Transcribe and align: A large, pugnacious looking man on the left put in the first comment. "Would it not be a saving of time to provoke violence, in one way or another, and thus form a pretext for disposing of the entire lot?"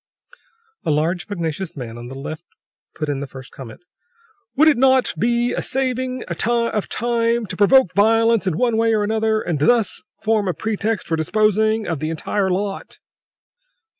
A 0.83 0.89
large, 0.89 1.27
pugnacious 1.27 1.77
looking 1.77 1.89
man 1.89 1.97
on 1.99 2.07
the 2.07 2.15
left 2.17 2.43
put 2.95 3.07
in 3.07 3.19
the 3.19 3.27
first 3.27 3.51
comment. 3.51 3.81
"Would 4.55 4.67
it 4.67 4.75
not 4.77 5.13
be 5.15 5.53
a 5.53 5.61
saving 5.61 6.23
of 6.27 6.39
time 6.89 7.45
to 7.45 7.55
provoke 7.55 7.93
violence, 7.93 8.47
in 8.47 8.57
one 8.57 8.77
way 8.77 8.95
or 8.95 9.03
another, 9.03 9.41
and 9.41 9.59
thus 9.59 10.01
form 10.23 10.47
a 10.47 10.55
pretext 10.55 11.05
for 11.07 11.15
disposing 11.15 11.85
of 11.85 11.99
the 11.99 12.09
entire 12.09 12.49
lot?" 12.49 12.97